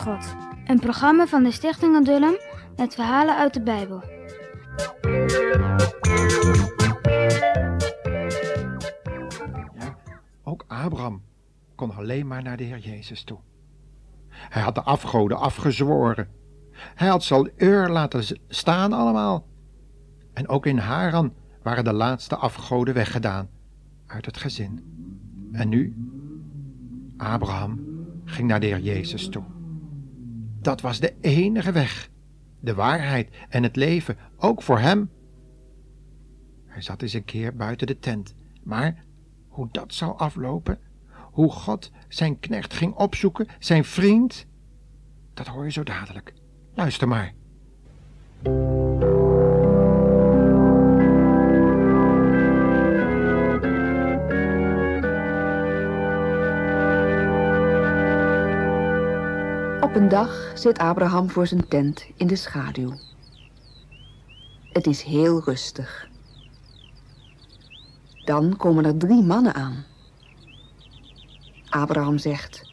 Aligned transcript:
God. 0.00 0.34
Een 0.66 0.80
programma 0.80 1.26
van 1.26 1.42
de 1.42 1.50
Stichting 1.50 1.96
Adullam 1.96 2.34
met 2.76 2.94
verhalen 2.94 3.36
uit 3.36 3.54
de 3.54 3.62
Bijbel. 3.62 4.02
Ja, 9.78 9.96
ook 10.42 10.64
Abraham 10.66 11.22
kon 11.74 11.94
alleen 11.94 12.26
maar 12.26 12.42
naar 12.42 12.56
de 12.56 12.64
Heer 12.64 12.78
Jezus 12.78 13.24
toe. 13.24 13.38
Hij 14.28 14.62
had 14.62 14.74
de 14.74 14.82
afgoden 14.82 15.38
afgezworen. 15.38 16.28
Hij 16.72 17.08
had 17.08 17.24
ze 17.24 17.34
al 17.34 17.48
Ur 17.56 17.88
laten 17.88 18.38
staan 18.48 18.92
allemaal. 18.92 19.46
En 20.32 20.48
ook 20.48 20.66
in 20.66 20.78
Haran 20.78 21.32
waren 21.62 21.84
de 21.84 21.92
laatste 21.92 22.36
afgoden 22.36 22.94
weggedaan 22.94 23.48
uit 24.06 24.26
het 24.26 24.36
gezin. 24.36 24.80
En 25.52 25.68
nu? 25.68 25.94
Abraham 27.16 27.80
ging 28.24 28.48
naar 28.48 28.60
de 28.60 28.66
Heer 28.66 28.80
Jezus 28.80 29.28
toe. 29.28 29.58
Dat 30.60 30.80
was 30.80 31.00
de 31.00 31.14
enige 31.20 31.72
weg, 31.72 32.10
de 32.60 32.74
waarheid 32.74 33.28
en 33.48 33.62
het 33.62 33.76
leven, 33.76 34.16
ook 34.36 34.62
voor 34.62 34.78
hem. 34.78 35.10
Hij 36.66 36.82
zat 36.82 37.02
eens 37.02 37.12
een 37.12 37.24
keer 37.24 37.56
buiten 37.56 37.86
de 37.86 37.98
tent, 37.98 38.34
maar 38.62 39.04
hoe 39.48 39.68
dat 39.70 39.94
zou 39.94 40.18
aflopen, 40.18 40.78
hoe 41.32 41.50
God 41.50 41.90
zijn 42.08 42.38
knecht 42.38 42.74
ging 42.74 42.94
opzoeken, 42.94 43.46
zijn 43.58 43.84
vriend, 43.84 44.46
dat 45.34 45.46
hoor 45.46 45.64
je 45.64 45.70
zo 45.70 45.82
dadelijk. 45.82 46.34
Luister 46.74 47.08
maar. 47.08 47.32
Op 59.90 59.96
een 59.96 60.08
dag 60.08 60.52
zit 60.54 60.78
Abraham 60.78 61.30
voor 61.30 61.46
zijn 61.46 61.68
tent 61.68 62.06
in 62.16 62.26
de 62.26 62.36
schaduw. 62.36 62.92
Het 64.72 64.86
is 64.86 65.02
heel 65.02 65.42
rustig. 65.44 66.08
Dan 68.24 68.56
komen 68.56 68.84
er 68.84 68.96
drie 68.96 69.22
mannen 69.22 69.54
aan. 69.54 69.84
Abraham 71.68 72.18
zegt: 72.18 72.72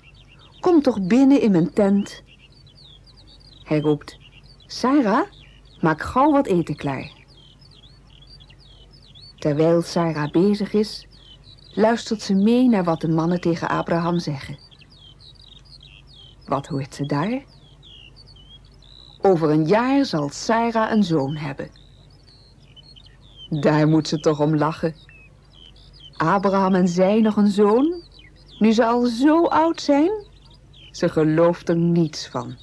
Kom 0.59 0.81
toch 0.81 1.07
binnen 1.07 1.41
in 1.41 1.51
mijn 1.51 1.73
tent. 1.73 2.23
Hij 3.63 3.79
roept: 3.79 4.17
Sarah, 4.67 5.27
maak 5.81 6.02
gauw 6.02 6.31
wat 6.31 6.47
eten 6.47 6.75
klaar. 6.75 7.11
Terwijl 9.39 9.81
Sarah 9.81 10.31
bezig 10.31 10.73
is, 10.73 11.07
luistert 11.73 12.21
ze 12.21 12.33
mee 12.33 12.69
naar 12.69 12.83
wat 12.83 13.02
de 13.02 13.09
mannen 13.09 13.41
tegen 13.41 13.69
Abraham 13.69 14.19
zeggen. 14.19 14.66
Wat 16.47 16.67
hoort 16.67 16.95
ze 16.95 17.05
daar? 17.05 17.43
Over 19.21 19.49
een 19.49 19.65
jaar 19.65 20.05
zal 20.05 20.29
Sarah 20.29 20.91
een 20.91 21.03
zoon 21.03 21.35
hebben. 21.35 21.69
Daar 23.49 23.87
moet 23.87 24.07
ze 24.07 24.19
toch 24.19 24.39
om 24.39 24.55
lachen. 24.55 24.95
Abraham 26.17 26.75
en 26.75 26.87
zij 26.87 27.21
nog 27.21 27.35
een 27.35 27.51
zoon? 27.51 28.03
Nu 28.59 28.71
ze 28.71 28.85
al 28.85 29.05
zo 29.05 29.45
oud 29.45 29.81
zijn? 29.81 30.11
Ze 30.91 31.09
gelooft 31.09 31.69
er 31.69 31.77
niets 31.77 32.27
van. 32.27 32.55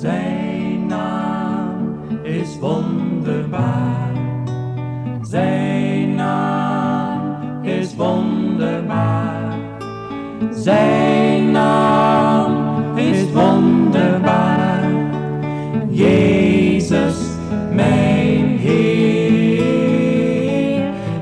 Zijn 0.00 0.86
naam 0.86 1.98
is 2.22 2.58
wonderbaar. 2.58 4.12
Zijn 5.22 6.14
naam 6.14 7.62
is 7.62 7.94
wonderbaar. 7.96 9.58
Zijn 10.50 11.50
naam 11.50 12.96
is 12.96 13.32
wonderbaar. 13.32 14.90
Jezus, 15.88 17.16
mijn 17.72 18.58
Heer. 18.58 19.62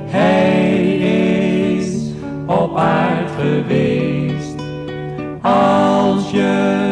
Hij 0.07 0.97
is 1.77 2.13
op 2.47 2.77
aard 2.77 3.31
geweest. 3.41 4.55
Als 5.43 6.31
je 6.31 6.85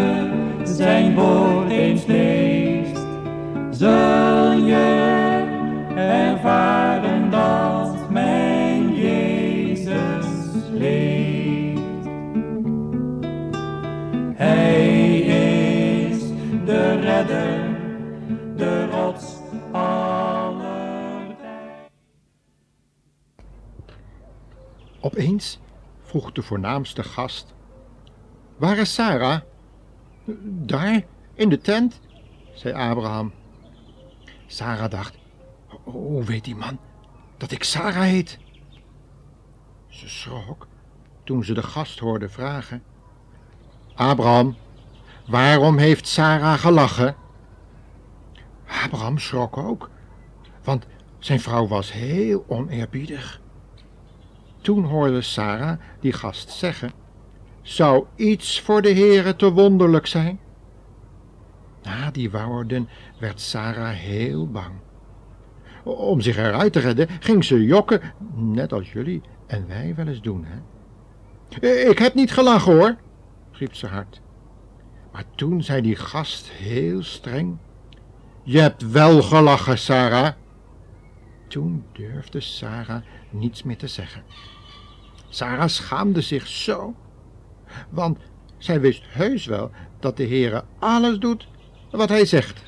zijn 0.63 1.15
woord 1.15 1.54
de 19.15 19.21
rots 19.21 19.39
aller 19.73 21.37
tijd. 21.37 21.91
Opeens 25.01 25.59
vroeg 26.03 26.33
de 26.33 26.43
voornaamste 26.43 27.03
gast: 27.03 27.55
Waar 28.57 28.79
is 28.79 28.95
Sarah? 28.95 29.41
Daar, 30.45 31.05
in 31.35 31.49
de 31.49 31.59
tent, 31.59 32.01
zei 32.55 32.75
Abraham. 32.75 33.33
Sarah 34.47 34.91
dacht: 34.91 35.19
Hoe 35.83 36.25
weet 36.25 36.45
die 36.45 36.57
man 36.57 36.79
dat 37.37 37.51
ik 37.51 37.65
Sarah 37.65 38.03
heet? 38.03 38.39
Ze 39.89 40.09
schrok 40.09 40.67
toen 41.25 41.45
ze 41.45 41.55
de 41.55 41.63
gast 41.63 41.99
hoorde 41.99 42.29
vragen: 42.29 42.83
Abraham, 43.95 44.57
waarom 45.27 45.79
heeft 45.79 46.07
Sarah 46.07 46.59
gelachen? 46.59 47.17
Abraham 48.85 49.19
schrok 49.19 49.57
ook, 49.57 49.91
want 50.65 50.87
zijn 51.19 51.41
vrouw 51.41 51.67
was 51.67 51.93
heel 51.93 52.45
oneerbiedig. 52.49 53.41
Toen 54.61 54.85
hoorde 54.85 55.21
Sarah 55.21 55.79
die 56.01 56.13
gast 56.13 56.51
zeggen: 56.51 56.93
Zou 57.63 58.07
iets 58.17 58.61
voor 58.61 58.83
de 58.83 58.93
Heere 58.93 59.37
te 59.37 59.53
wonderlijk 59.53 60.07
zijn? 60.07 60.39
Na 61.83 62.11
die 62.11 62.31
woorden 62.31 62.89
werd 63.19 63.41
Sarah 63.41 63.95
heel 63.95 64.51
bang. 64.51 64.75
Om 65.85 66.21
zich 66.21 66.37
eruit 66.37 66.73
te 66.73 66.81
redden 66.81 67.09
ging 67.21 67.45
ze 67.45 67.65
jokken, 67.65 68.01
net 68.35 68.73
als 68.73 68.93
jullie 68.93 69.23
en 69.47 69.69
wij 69.69 69.95
wel 69.95 70.07
eens 70.07 70.21
doen, 70.21 70.45
hè? 70.45 70.59
Ik 71.89 71.99
heb 71.99 72.15
niet 72.15 72.33
gelachen 72.33 72.73
hoor, 72.73 72.97
riep 73.53 73.75
ze 73.75 73.87
hard. 73.87 74.21
Maar 75.13 75.25
toen 75.35 75.63
zei 75.63 75.83
die 75.83 75.97
gast 75.97 76.51
heel 76.51 77.03
streng: 77.03 77.59
Je 78.47 78.61
hebt 78.61 78.91
wel 78.91 79.23
gelachen, 79.23 79.79
Sarah. 79.79 80.33
Toen 81.49 81.85
durfde 81.93 82.41
Sarah 82.41 83.03
niets 83.31 83.63
meer 83.63 83.77
te 83.77 83.89
zeggen. 83.89 84.23
Sarah 85.29 85.69
schaamde 85.69 86.21
zich 86.21 86.47
zo, 86.47 86.95
want 87.91 88.19
zij 88.59 88.81
wist 88.81 89.03
heus 89.07 89.47
wel 89.47 89.71
dat 90.01 90.17
de 90.17 90.27
Heere 90.27 90.65
alles 90.79 91.19
doet 91.19 91.49
wat 91.91 92.09
hij 92.09 92.25
zegt. 92.25 92.63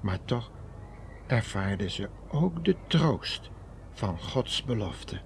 Maar 0.00 0.18
toch 0.24 0.50
ervaarde 1.26 1.90
ze 1.90 2.08
ook 2.28 2.64
de 2.64 2.76
troost 2.88 3.50
van 3.92 4.18
Gods 4.18 4.64
belofte. 4.64 5.20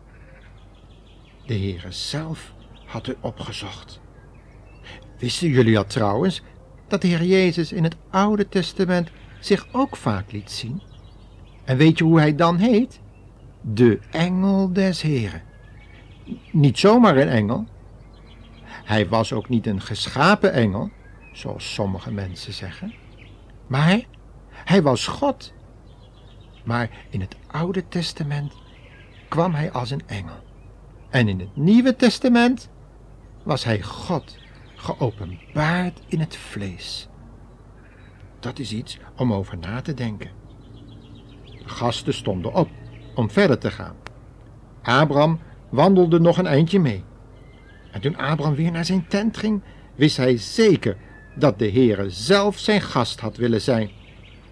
De 1.46 1.54
Heere 1.54 1.92
zelf 1.92 2.52
had 2.84 3.06
het 3.06 3.16
opgezocht. 3.20 4.00
Wisten 5.18 5.48
jullie 5.48 5.78
al 5.78 5.84
trouwens 5.84 6.42
dat 6.88 7.02
de 7.02 7.08
Heer 7.08 7.24
Jezus 7.24 7.72
in 7.72 7.84
het 7.84 7.96
Oude 8.10 8.48
Testament 8.48 9.10
zich 9.40 9.66
ook 9.72 9.96
vaak 9.96 10.32
liet 10.32 10.50
zien? 10.50 10.82
En 11.64 11.76
weet 11.76 11.98
je 11.98 12.04
hoe 12.04 12.18
hij 12.18 12.34
dan 12.34 12.56
heet? 12.56 13.00
De 13.60 13.98
engel 14.10 14.72
des 14.72 15.02
Heren. 15.02 15.42
Niet 16.52 16.78
zomaar 16.78 17.16
een 17.16 17.28
engel. 17.28 17.66
Hij 18.84 19.08
was 19.08 19.32
ook 19.32 19.48
niet 19.48 19.66
een 19.66 19.80
geschapen 19.80 20.52
engel, 20.52 20.90
zoals 21.32 21.74
sommige 21.74 22.12
mensen 22.12 22.52
zeggen. 22.52 22.94
Maar 23.66 24.00
hij 24.50 24.82
was 24.82 25.06
God. 25.06 25.52
Maar 26.64 26.90
in 27.10 27.20
het 27.20 27.36
Oude 27.46 27.88
Testament 27.88 28.52
kwam 29.28 29.54
hij 29.54 29.72
als 29.72 29.90
een 29.90 30.02
engel. 30.06 30.46
En 31.10 31.28
in 31.28 31.40
het 31.40 31.56
Nieuwe 31.56 31.96
Testament 31.96 32.68
was 33.42 33.64
hij 33.64 33.82
God, 33.82 34.36
geopenbaard 34.78 36.00
in 36.06 36.20
het 36.20 36.36
vlees. 36.36 37.08
Dat 38.40 38.58
is 38.58 38.72
iets 38.72 38.98
om 39.16 39.32
over 39.32 39.58
na 39.58 39.80
te 39.80 39.94
denken. 39.94 40.30
De 41.44 41.68
gasten 41.68 42.14
stonden 42.14 42.52
op 42.52 42.68
om 43.14 43.30
verder 43.30 43.58
te 43.58 43.70
gaan. 43.70 43.96
Abraham 44.82 45.40
wandelde 45.68 46.20
nog 46.20 46.38
een 46.38 46.46
eindje 46.46 46.78
mee. 46.78 47.04
En 47.92 48.00
toen 48.00 48.16
Abraham 48.16 48.54
weer 48.54 48.70
naar 48.70 48.84
zijn 48.84 49.06
tent 49.06 49.36
ging, 49.36 49.62
wist 49.94 50.16
hij 50.16 50.36
zeker 50.36 50.96
dat 51.34 51.58
de 51.58 51.70
Heere 51.70 52.10
zelf 52.10 52.58
zijn 52.58 52.80
gast 52.80 53.20
had 53.20 53.36
willen 53.36 53.60
zijn. 53.60 53.90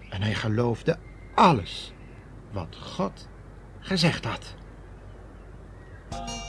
En 0.09 0.21
hij 0.21 0.33
geloofde 0.33 0.97
alles 1.35 1.93
wat 2.51 2.77
God 2.79 3.27
gezegd 3.79 4.25
had. 4.25 4.55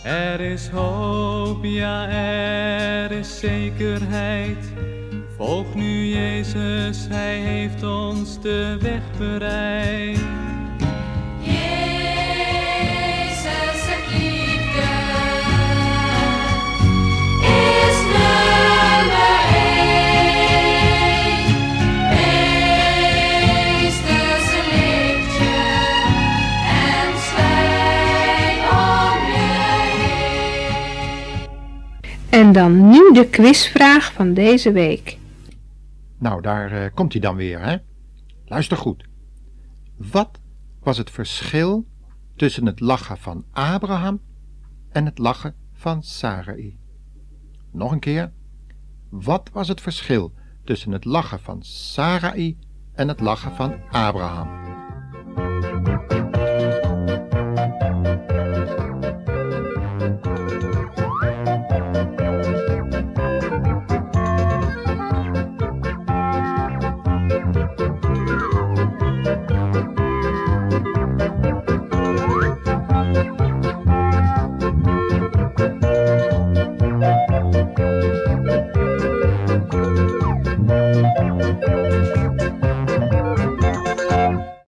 Er 0.05 0.41
is 0.41 0.69
hoop, 0.69 1.65
ja, 1.65 2.09
er 2.09 3.11
is 3.11 3.39
zekerheid. 3.39 4.73
Volg 5.37 5.75
nu 5.75 6.07
Jezus, 6.07 7.07
Hij 7.09 7.39
heeft 7.39 7.83
ons 7.83 8.41
de 8.41 8.77
weg 8.81 9.03
bereid. 9.19 10.18
En 32.49 32.55
dan 32.55 32.89
nu 32.89 33.13
de 33.13 33.29
quizvraag 33.31 34.13
van 34.13 34.35
deze 34.35 34.73
week. 34.73 35.19
Nou, 36.19 36.43
daar 36.43 36.73
eh, 36.73 36.95
komt 36.95 37.13
hij 37.13 37.21
dan 37.21 37.37
weer, 37.37 37.61
hè? 37.61 37.77
Luister 38.47 38.77
goed. 38.77 39.09
Wat 39.97 40.41
was 40.81 40.99
het 40.99 41.11
verschil 41.11 41.87
tussen 42.37 42.67
het 42.67 42.81
lachen 42.81 43.19
van 43.19 43.45
Abraham 43.51 44.21
en 44.91 45.05
het 45.05 45.19
lachen 45.19 45.55
van 45.73 46.03
Sarai? 46.03 46.79
Nog 47.73 47.93
een 47.93 48.01
keer. 48.01 48.33
Wat 49.11 49.51
was 49.53 49.69
het 49.69 49.81
verschil 49.81 50.33
tussen 50.65 50.93
het 50.93 51.05
lachen 51.05 51.41
van 51.41 51.63
Sarai 51.63 52.59
en 52.93 53.09
het 53.09 53.21
lachen 53.21 53.53
van 53.53 53.75
Abraham? 53.91 54.78